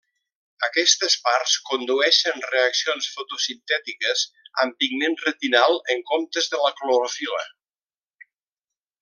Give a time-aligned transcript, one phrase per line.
[0.67, 4.25] Aquestes parts condueixen reaccions fotosintètiques
[4.65, 7.45] amb pigment retinal en comptes de la clorofil·la.